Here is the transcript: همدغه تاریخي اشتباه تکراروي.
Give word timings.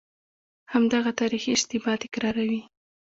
همدغه 0.73 1.11
تاریخي 1.21 1.49
اشتباه 1.55 1.95
تکراروي. 2.03 2.61